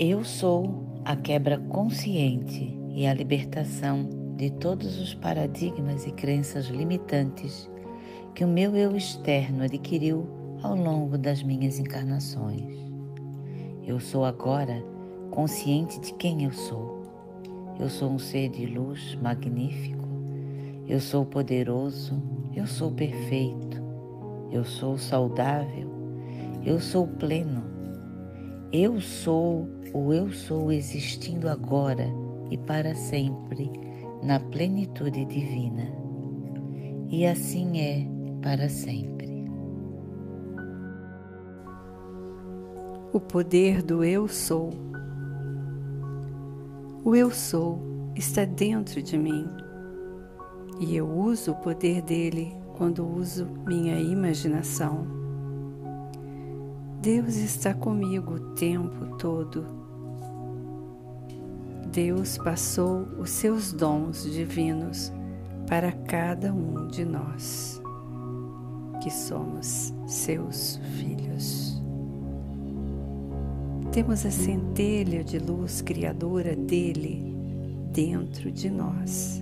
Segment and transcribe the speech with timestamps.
[0.00, 7.68] Eu sou a quebra consciente e a libertação de todos os paradigmas e crenças limitantes
[8.32, 10.28] que o meu eu externo adquiriu
[10.62, 12.62] ao longo das minhas encarnações.
[13.84, 14.80] Eu sou agora
[15.32, 17.02] consciente de quem eu sou.
[17.80, 20.06] Eu sou um ser de luz magnífico.
[20.86, 22.22] Eu sou poderoso.
[22.54, 23.82] Eu sou perfeito.
[24.52, 25.90] Eu sou saudável.
[26.64, 27.77] Eu sou pleno.
[28.72, 32.06] Eu sou o eu sou existindo agora
[32.50, 33.70] e para sempre
[34.22, 35.90] na plenitude divina.
[37.08, 38.06] E assim é
[38.42, 39.48] para sempre.
[43.10, 44.70] O poder do eu sou.
[47.02, 47.80] O eu sou
[48.14, 49.48] está dentro de mim
[50.78, 55.27] e eu uso o poder dele quando uso minha imaginação.
[57.00, 59.64] Deus está comigo o tempo todo.
[61.92, 65.12] Deus passou os seus dons divinos
[65.68, 67.80] para cada um de nós,
[69.00, 71.80] que somos seus filhos.
[73.92, 77.32] Temos a centelha de luz criadora dele
[77.92, 79.40] dentro de nós.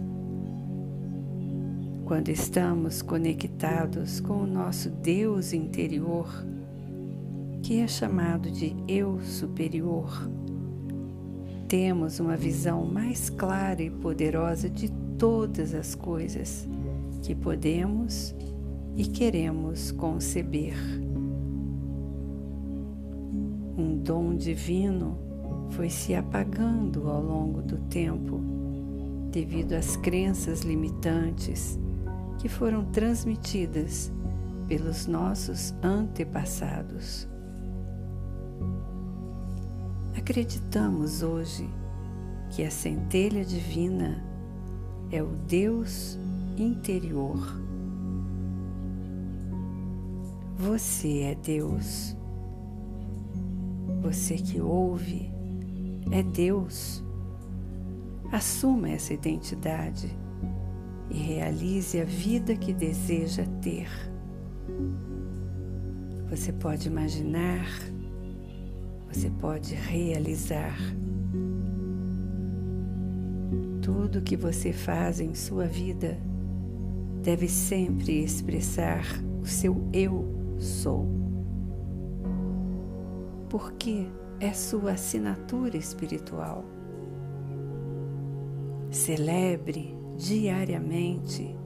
[2.04, 6.28] Quando estamos conectados com o nosso Deus interior,
[7.66, 10.30] que é chamado de Eu Superior,
[11.66, 16.64] temos uma visão mais clara e poderosa de todas as coisas
[17.24, 18.32] que podemos
[18.94, 20.76] e queremos conceber.
[23.76, 25.18] Um dom divino
[25.70, 28.40] foi se apagando ao longo do tempo
[29.32, 31.76] devido às crenças limitantes
[32.38, 34.12] que foram transmitidas
[34.68, 37.26] pelos nossos antepassados.
[40.28, 41.70] Acreditamos hoje
[42.50, 44.20] que a centelha divina
[45.12, 46.18] é o Deus
[46.56, 47.38] interior.
[50.58, 52.16] Você é Deus.
[54.02, 55.30] Você que ouve
[56.10, 57.04] é Deus.
[58.32, 60.10] Assuma essa identidade
[61.08, 63.88] e realize a vida que deseja ter.
[66.28, 67.64] Você pode imaginar,
[69.16, 70.76] você pode realizar.
[73.80, 76.18] Tudo que você faz em sua vida
[77.22, 79.02] deve sempre expressar
[79.40, 80.22] o seu eu
[80.58, 81.08] sou.
[83.48, 84.06] Porque
[84.38, 86.62] é sua assinatura espiritual.
[88.90, 91.56] Celebre diariamente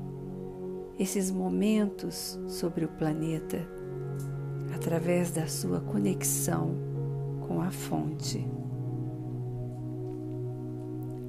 [0.96, 3.58] esses momentos sobre o planeta
[4.72, 6.89] através da sua conexão
[7.50, 8.46] com a fonte.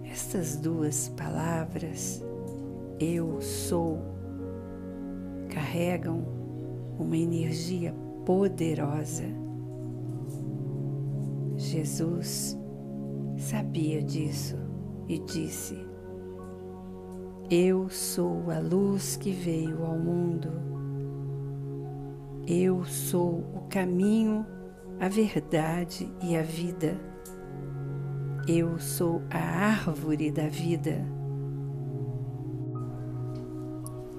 [0.04, 2.24] Estas duas palavras,
[3.00, 3.98] eu sou,
[5.50, 6.24] carregam
[7.00, 7.92] uma energia
[8.24, 9.24] poderosa.
[11.58, 12.56] Jesus
[13.36, 14.58] sabia disso
[15.10, 15.76] e disse:
[17.50, 20.50] eu sou a luz que veio ao mundo.
[22.46, 24.46] Eu sou o caminho,
[25.02, 26.96] a verdade e a vida.
[28.48, 31.04] Eu sou a árvore da vida.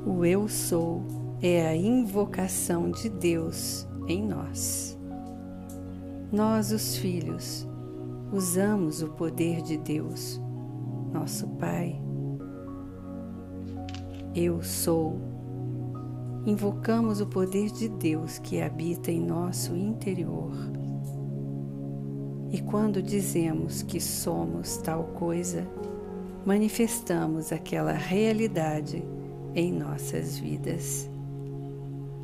[0.04, 1.06] O Eu Sou
[1.40, 4.98] é a invocação de Deus em nós.
[6.32, 7.64] Nós, os filhos,
[8.32, 10.40] usamos o poder de Deus,
[11.12, 12.02] nosso Pai
[14.34, 15.31] eu sou.
[16.44, 20.52] Invocamos o poder de Deus que habita em nosso interior.
[22.50, 25.66] E quando dizemos que somos tal coisa,
[26.44, 29.04] manifestamos aquela realidade
[29.54, 31.08] em nossas vidas.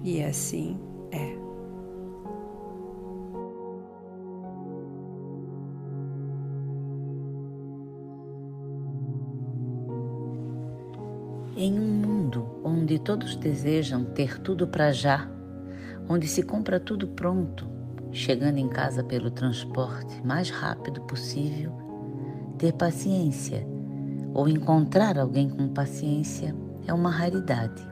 [0.03, 0.79] E assim
[1.13, 1.48] é.
[11.61, 15.29] Em um mundo onde todos desejam ter tudo para já,
[16.09, 17.69] onde se compra tudo pronto,
[18.13, 21.73] chegando em casa pelo transporte mais rápido possível,
[22.59, 23.67] ter paciência
[24.33, 26.55] ou encontrar alguém com paciência
[26.87, 27.83] é uma raridade.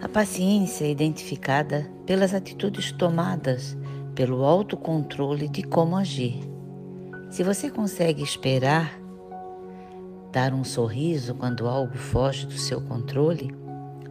[0.00, 3.76] A paciência é identificada pelas atitudes tomadas,
[4.14, 6.40] pelo autocontrole de como agir.
[7.28, 9.03] Se você consegue esperar
[10.34, 13.54] dar um sorriso quando algo foge do seu controle,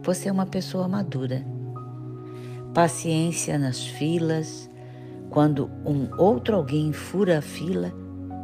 [0.02, 1.44] você é uma pessoa madura.
[2.72, 4.70] Paciência nas filas,
[5.28, 7.92] quando um outro alguém fura a fila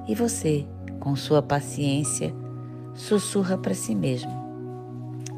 [0.06, 0.67] E você,
[0.99, 2.35] com sua paciência,
[2.94, 4.31] sussurra para si mesmo: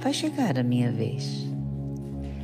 [0.00, 1.46] Vai chegar a minha vez.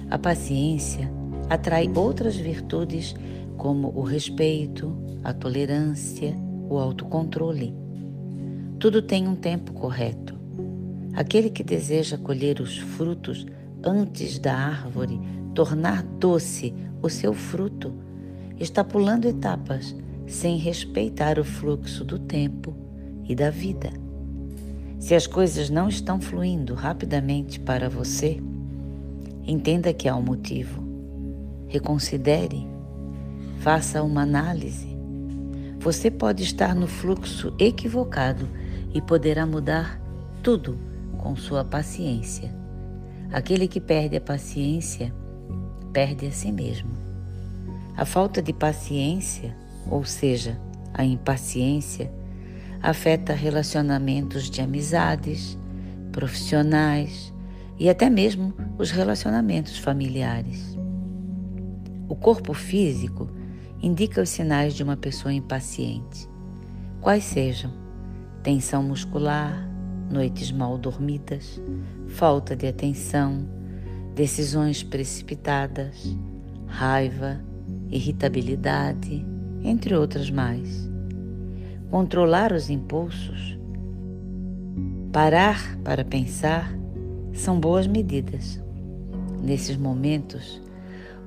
[0.09, 1.11] A paciência
[1.51, 3.17] atrai outras virtudes
[3.56, 6.37] como o respeito, a tolerância,
[6.71, 7.88] o autocontrole.
[8.79, 10.39] Tudo tem um tempo correto.
[11.13, 13.45] Aquele que deseja colher os frutos
[13.83, 15.21] antes da árvore
[15.53, 16.73] tornar doce
[17.03, 17.93] o seu fruto
[18.57, 19.97] está pulando etapas
[20.29, 22.77] sem respeitar o fluxo do tempo
[23.25, 23.91] e da vida.
[25.01, 28.41] Se as coisas não estão fluindo rapidamente para você,
[29.45, 30.87] entenda que há um motivo.
[31.67, 32.65] Reconsidere,
[33.59, 34.97] faça uma análise.
[35.81, 38.49] Você pode estar no fluxo equivocado
[38.93, 40.00] e poderá mudar
[40.43, 40.79] tudo
[41.19, 42.55] com sua paciência.
[43.32, 45.14] Aquele que perde a paciência
[45.93, 46.90] perde a si mesmo.
[47.96, 49.55] A falta de paciência,
[49.90, 50.58] ou seja,
[50.94, 52.11] a impaciência,
[52.81, 55.58] afeta relacionamentos de amizades,
[56.12, 57.34] profissionais
[57.79, 60.76] e até mesmo os relacionamentos familiares.
[62.08, 63.29] O corpo físico
[63.82, 66.29] indica os sinais de uma pessoa impaciente,
[67.00, 67.88] quais sejam
[68.49, 69.69] tensão muscular,
[70.11, 71.61] noites mal dormidas,
[72.06, 73.47] falta de atenção,
[74.15, 76.17] decisões precipitadas,
[76.67, 77.39] raiva,
[77.91, 79.23] irritabilidade,
[79.62, 80.89] entre outras mais.
[81.91, 83.59] Controlar os impulsos,
[85.12, 86.73] parar para pensar,
[87.35, 88.59] são boas medidas.
[89.43, 90.59] Nesses momentos,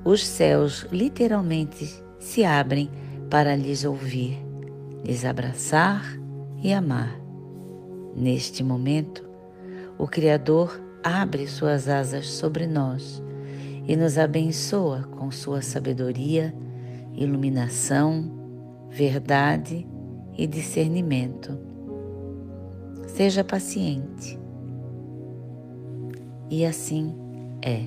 [0.04, 2.90] os céus literalmente se abrem
[3.30, 4.44] para lhes ouvir,
[5.04, 6.20] lhes abraçar
[6.62, 7.20] e amar.
[8.14, 9.28] Neste momento,
[9.98, 13.22] o Criador abre suas asas sobre nós
[13.86, 16.54] e nos abençoa com sua sabedoria,
[17.14, 18.30] iluminação,
[18.88, 19.86] verdade
[20.36, 21.58] e discernimento.
[23.08, 24.38] Seja paciente.
[26.48, 27.14] E assim
[27.62, 27.84] é.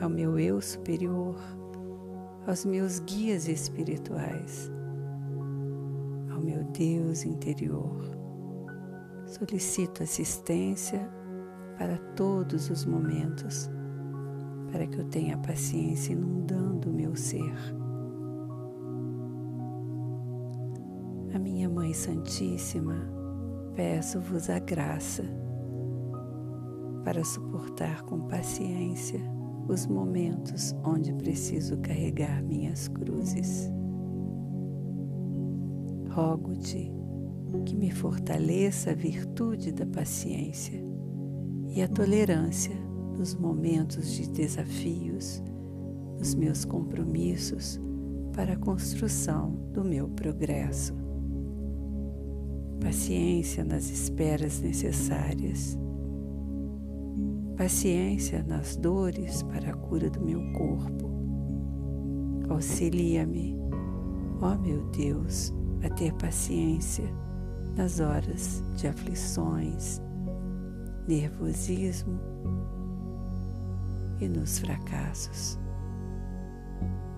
[0.00, 1.36] Ao meu eu superior,
[2.46, 4.70] aos meus guias espirituais,
[6.32, 8.20] ao meu Deus interior
[9.30, 11.08] Solicito assistência
[11.78, 13.70] para todos os momentos,
[14.72, 17.54] para que eu tenha paciência inundando o meu ser.
[21.32, 23.08] A minha Mãe Santíssima,
[23.76, 25.22] peço-vos a graça
[27.04, 29.20] para suportar com paciência
[29.70, 33.70] os momentos onde preciso carregar minhas cruzes.
[36.10, 36.92] Rogo-te
[37.64, 40.82] que me fortaleça a virtude da paciência
[41.68, 42.74] e a tolerância
[43.16, 45.42] nos momentos de desafios,
[46.18, 47.80] nos meus compromissos
[48.34, 50.94] para a construção do meu progresso.
[52.80, 55.78] Paciência nas esperas necessárias.
[57.60, 61.10] Paciência nas dores para a cura do meu corpo.
[62.48, 63.54] Auxilia-me,
[64.40, 65.52] ó meu Deus,
[65.84, 67.04] a ter paciência
[67.76, 70.00] nas horas de aflições,
[71.06, 72.18] nervosismo
[74.22, 75.58] e nos fracassos,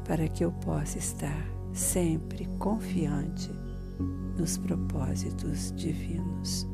[0.05, 3.49] para que eu possa estar sempre confiante
[4.37, 6.67] nos propósitos divinos.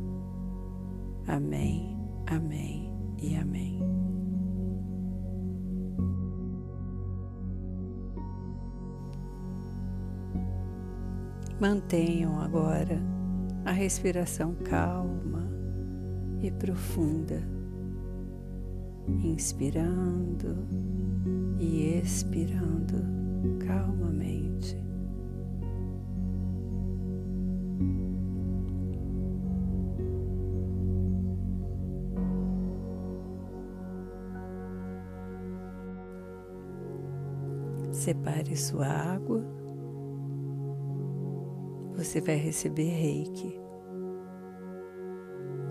[1.27, 1.95] Amém,
[2.29, 2.88] amém
[3.21, 3.79] e amém.
[11.61, 13.01] Mantenham agora
[13.65, 15.51] a respiração calma
[16.41, 17.43] e profunda,
[19.25, 20.67] inspirando
[21.59, 23.18] e expirando
[38.09, 39.45] Separe sua água
[41.95, 43.61] você vai receber reiki.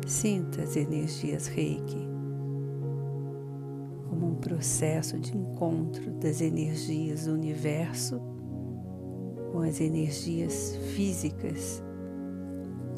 [0.06, 2.08] Sinta as energias reiki
[4.08, 8.22] como um processo de encontro das energias do universo
[9.52, 11.84] com as energias físicas,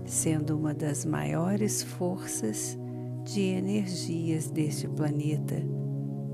[0.05, 2.77] sendo uma das maiores forças
[3.24, 5.55] de energias deste planeta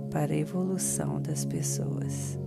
[0.10, 2.44] para a evolução das pessoas.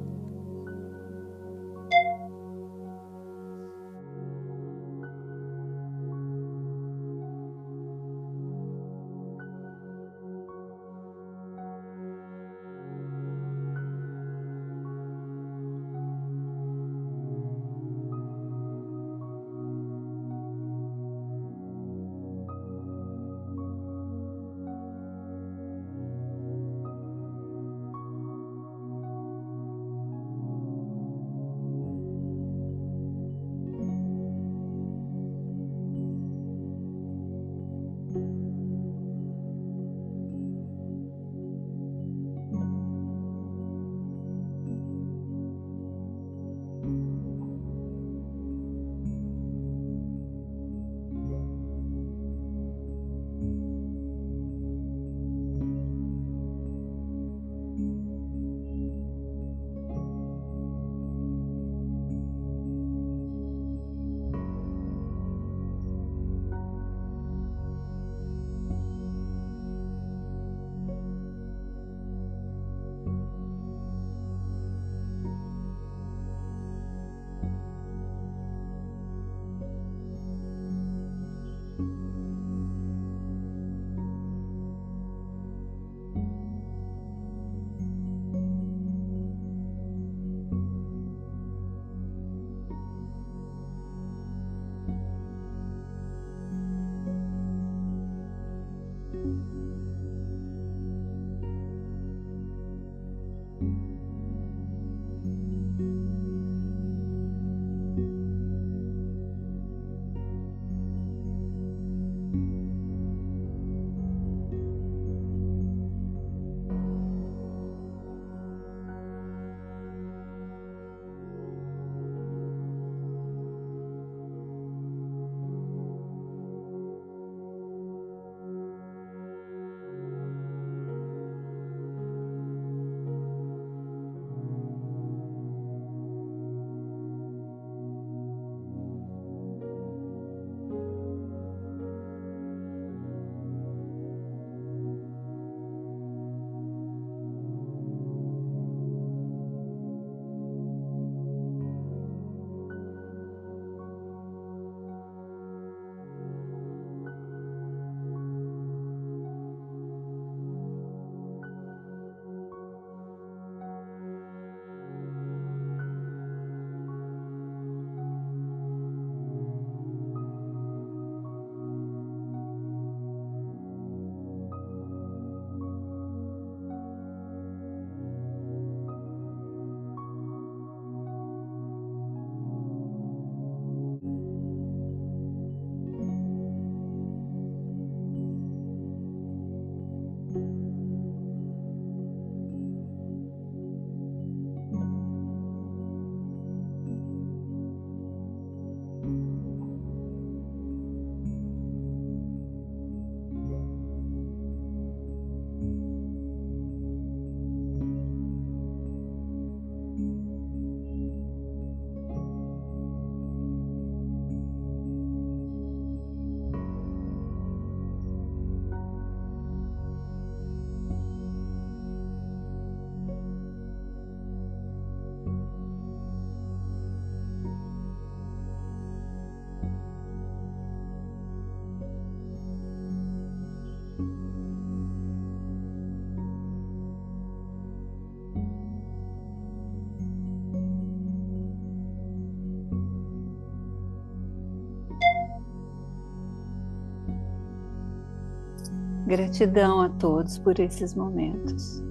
[249.08, 251.82] Gratidão a todos por esses momentos.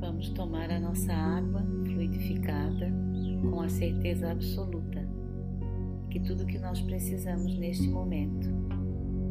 [0.00, 2.92] Vamos tomar a nossa água fluidificada
[3.48, 5.08] com a certeza absoluta
[6.10, 8.48] que tudo que nós precisamos neste momento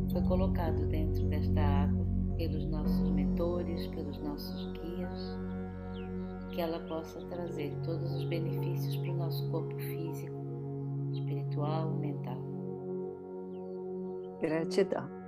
[0.09, 2.05] foi colocado dentro desta água
[2.37, 5.37] pelos nossos mentores, pelos nossos guias,
[6.51, 10.41] que ela possa trazer todos os benefícios para o nosso corpo físico,
[11.11, 12.32] espiritual, mental.
[14.43, 15.22] Gratidão.